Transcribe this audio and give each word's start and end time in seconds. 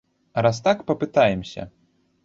А 0.37 0.43
раз 0.47 0.61
так, 0.69 0.83
папытаемся! 0.89 1.71